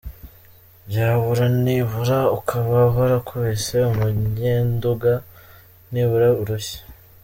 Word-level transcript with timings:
Byabura 0.87 1.45
nibura 1.63 2.19
ukaba 2.37 2.77
warakubise 2.95 3.77
umunyenduga 3.91 5.11
nibura 5.91 6.29
urushyi. 6.41 6.79